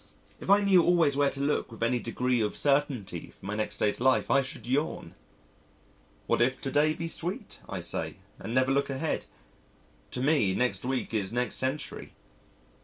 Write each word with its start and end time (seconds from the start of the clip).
If 0.39 0.49
I 0.49 0.61
knew 0.63 0.81
always 0.83 1.15
where 1.15 1.29
to 1.29 1.39
look 1.39 1.71
with 1.71 1.83
any 1.83 1.99
degree 1.99 2.41
of 2.41 2.57
certainty 2.57 3.29
for 3.39 3.45
my 3.45 3.55
next 3.55 3.77
day's 3.77 3.99
life 3.99 4.31
I 4.31 4.41
should 4.41 4.65
yawn! 4.65 5.13
"What 6.25 6.41
if 6.41 6.59
to 6.61 6.71
day 6.71 6.95
be 6.95 7.07
sweet," 7.07 7.59
I 7.69 7.81
say, 7.81 8.15
and 8.39 8.51
never 8.51 8.71
look 8.71 8.89
ahead. 8.89 9.25
To 10.09 10.21
me, 10.21 10.55
next 10.55 10.85
week 10.85 11.13
is 11.13 11.31
next 11.31 11.57
century. 11.57 12.13